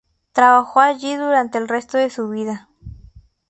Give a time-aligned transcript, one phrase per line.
[0.31, 2.67] Trabajó allí durante el resto de su vida.